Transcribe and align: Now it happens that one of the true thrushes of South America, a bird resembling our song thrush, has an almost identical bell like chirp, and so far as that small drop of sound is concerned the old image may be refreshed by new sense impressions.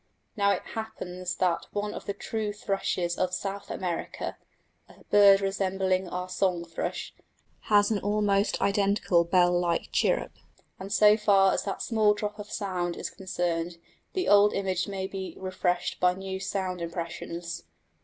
Now 0.35 0.49
it 0.49 0.63
happens 0.73 1.35
that 1.35 1.67
one 1.73 1.93
of 1.93 2.07
the 2.07 2.15
true 2.15 2.53
thrushes 2.53 3.19
of 3.19 3.35
South 3.35 3.69
America, 3.69 4.35
a 4.89 5.03
bird 5.11 5.41
resembling 5.41 6.09
our 6.09 6.27
song 6.27 6.65
thrush, 6.65 7.13
has 7.69 7.91
an 7.91 7.99
almost 7.99 8.59
identical 8.63 9.23
bell 9.23 9.51
like 9.51 9.91
chirp, 9.91 10.31
and 10.79 10.91
so 10.91 11.17
far 11.17 11.53
as 11.53 11.65
that 11.65 11.83
small 11.83 12.15
drop 12.15 12.39
of 12.39 12.49
sound 12.51 12.97
is 12.97 13.11
concerned 13.11 13.77
the 14.13 14.27
old 14.27 14.53
image 14.55 14.87
may 14.87 15.05
be 15.05 15.35
refreshed 15.39 15.99
by 15.99 16.15
new 16.15 16.39
sense 16.39 16.81
impressions. 16.81 17.65